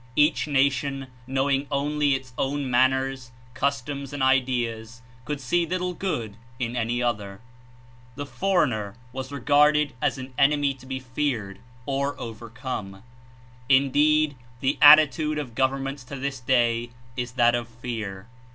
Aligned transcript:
Each 0.15 0.47
na 0.47 0.67
tion, 0.67 1.09
knowing 1.27 1.67
only 1.71 2.15
its 2.15 2.33
own 2.35 2.67
manners, 2.71 3.29
customs 3.53 4.13
and 4.13 4.23
ideas, 4.23 5.03
could 5.25 5.39
see 5.39 5.63
little 5.63 5.93
good 5.93 6.37
in 6.57 6.75
any 6.75 7.03
other. 7.03 7.39
The 8.15 8.25
foreigner 8.25 8.95
was 9.13 9.31
regarded 9.31 9.93
as 10.01 10.17
an 10.17 10.33
enemy 10.39 10.69
The 10.69 10.69
Age 10.71 10.79
to 10.79 10.85
be 10.87 10.99
feared, 10.99 11.59
or 11.85 12.19
overcome. 12.19 13.03
Indeed, 13.69 14.35
the 14.59 14.79
attitude 14.81 15.37
of 15.37 15.53
governments 15.53 16.03
to 16.05 16.15
this 16.15 16.39
day 16.39 16.89
is 17.15 17.33
that 17.33 17.53
of 17.53 17.67
fear. 17.67 18.27